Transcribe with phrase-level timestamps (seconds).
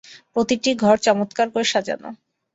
[0.33, 2.09] প্রতিটি ঘর চমৎকার করে সাজানো।